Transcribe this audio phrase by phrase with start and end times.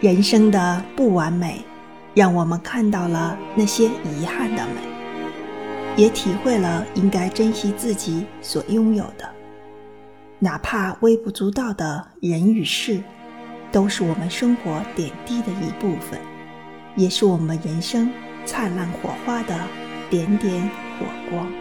[0.00, 1.62] 人生的不完美
[2.14, 4.80] 让我们看到了那些遗憾的美
[5.94, 9.28] 也体会了应该珍惜自己所拥有的。
[10.38, 13.02] 哪怕微不足道的人与事
[13.70, 16.18] 都是我们生活点滴的一部分
[16.96, 18.10] 也是我们人生
[18.46, 19.54] 灿烂火花的
[20.08, 20.62] 点点
[20.98, 21.59] 火光。